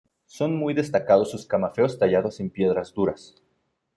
[0.25, 3.35] Son muy destacados sus camafeos tallados en piedras duras.